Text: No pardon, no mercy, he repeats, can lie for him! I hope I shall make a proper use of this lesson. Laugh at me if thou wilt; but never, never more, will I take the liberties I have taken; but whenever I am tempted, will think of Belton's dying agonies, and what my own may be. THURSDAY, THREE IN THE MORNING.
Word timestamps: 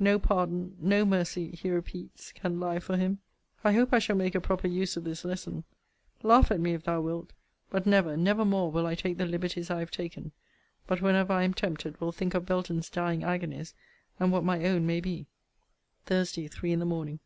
No 0.00 0.18
pardon, 0.18 0.74
no 0.80 1.04
mercy, 1.04 1.52
he 1.52 1.70
repeats, 1.70 2.32
can 2.32 2.58
lie 2.58 2.80
for 2.80 2.96
him! 2.96 3.20
I 3.62 3.74
hope 3.74 3.92
I 3.92 4.00
shall 4.00 4.16
make 4.16 4.34
a 4.34 4.40
proper 4.40 4.66
use 4.66 4.96
of 4.96 5.04
this 5.04 5.24
lesson. 5.24 5.62
Laugh 6.24 6.50
at 6.50 6.58
me 6.58 6.74
if 6.74 6.82
thou 6.82 7.00
wilt; 7.00 7.32
but 7.70 7.86
never, 7.86 8.16
never 8.16 8.44
more, 8.44 8.72
will 8.72 8.88
I 8.88 8.96
take 8.96 9.18
the 9.18 9.24
liberties 9.24 9.70
I 9.70 9.78
have 9.78 9.92
taken; 9.92 10.32
but 10.88 11.00
whenever 11.00 11.32
I 11.32 11.44
am 11.44 11.54
tempted, 11.54 12.00
will 12.00 12.10
think 12.10 12.34
of 12.34 12.44
Belton's 12.44 12.90
dying 12.90 13.22
agonies, 13.22 13.72
and 14.18 14.32
what 14.32 14.42
my 14.42 14.64
own 14.64 14.84
may 14.84 14.98
be. 15.00 15.28
THURSDAY, 16.06 16.48
THREE 16.48 16.72
IN 16.72 16.80
THE 16.80 16.84
MORNING. 16.86 17.20